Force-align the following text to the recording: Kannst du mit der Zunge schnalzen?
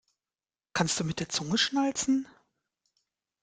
Kannst 0.73 0.99
du 0.99 1.03
mit 1.03 1.19
der 1.19 1.29
Zunge 1.29 1.59
schnalzen? 1.59 2.27